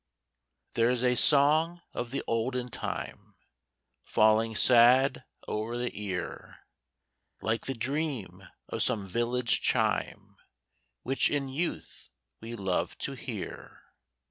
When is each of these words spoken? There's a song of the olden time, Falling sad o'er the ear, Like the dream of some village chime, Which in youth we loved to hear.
There's 0.73 1.03
a 1.03 1.13
song 1.13 1.83
of 1.93 2.09
the 2.09 2.23
olden 2.25 2.69
time, 2.69 3.35
Falling 4.03 4.55
sad 4.55 5.25
o'er 5.47 5.77
the 5.77 5.91
ear, 5.95 6.57
Like 7.43 7.67
the 7.67 7.75
dream 7.75 8.47
of 8.67 8.81
some 8.81 9.05
village 9.05 9.61
chime, 9.61 10.37
Which 11.03 11.29
in 11.29 11.49
youth 11.49 12.09
we 12.39 12.55
loved 12.55 12.99
to 13.01 13.11
hear. 13.11 13.83